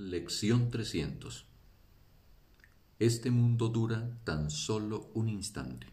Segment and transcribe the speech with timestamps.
[0.00, 1.44] Lección 300
[3.00, 5.88] Este mundo dura tan solo un instante.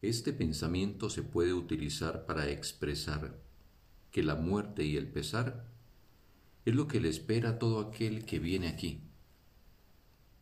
[0.00, 3.38] Este pensamiento se puede utilizar para expresar
[4.10, 5.66] que la muerte y el pesar
[6.64, 9.02] es lo que le espera a todo aquel que viene aquí,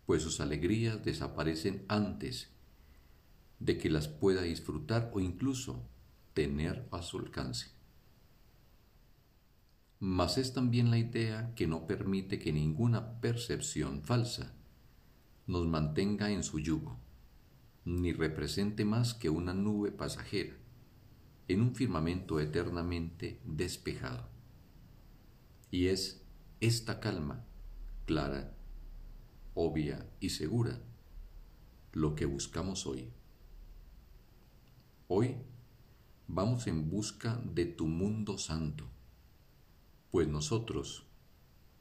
[0.06, 2.50] pues sus alegrías desaparecen antes
[3.58, 5.82] de que las pueda disfrutar o incluso
[6.34, 7.79] tener a su alcance
[10.00, 14.54] mas es también la idea que no permite que ninguna percepción falsa
[15.46, 16.98] nos mantenga en su yugo,
[17.84, 20.54] ni represente más que una nube pasajera
[21.48, 24.26] en un firmamento eternamente despejado.
[25.70, 26.24] Y es
[26.60, 27.44] esta calma,
[28.06, 28.56] clara,
[29.52, 30.80] obvia y segura,
[31.92, 33.12] lo que buscamos hoy.
[35.08, 35.36] Hoy
[36.26, 38.88] vamos en busca de tu mundo santo
[40.10, 41.06] pues nosotros,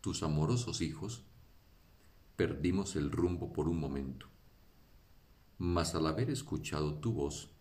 [0.01, 1.23] tus amorosos hijos,
[2.35, 4.27] perdimos el rumbo por un momento.
[5.57, 7.51] Mas al haber escuchado tu voz,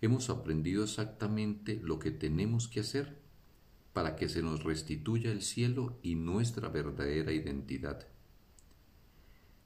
[0.00, 3.20] hemos aprendido exactamente lo que tenemos que hacer
[3.92, 8.06] para que se nos restituya el cielo y nuestra verdadera identidad.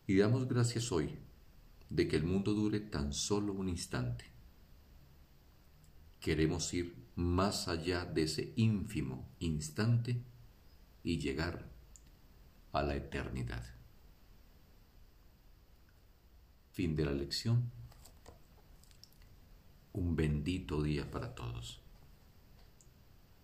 [0.07, 1.19] Y damos gracias hoy
[1.91, 4.32] de que el mundo dure tan solo un instante.
[6.23, 10.23] Queremos ir más allá de ese ínfimo instante
[11.03, 11.69] y llegar
[12.71, 13.65] a la eternidad.
[16.71, 17.73] Fin de la lección.
[19.93, 21.83] Un bendito día para todos.